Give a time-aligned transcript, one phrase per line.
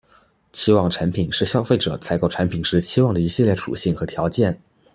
[0.51, 4.59] 期望产品是消费者采购产品时期望的一系列属性和条件。